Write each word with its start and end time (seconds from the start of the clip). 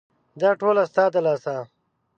دا 0.41 0.49
ټوله 0.59 0.83
ستا 0.91 1.05
د 1.13 1.15
لاسه! 1.25 1.55